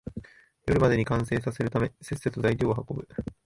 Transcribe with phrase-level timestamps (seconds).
[0.67, 3.07] 夜までに完成させるため、せっせと材料を運ぶ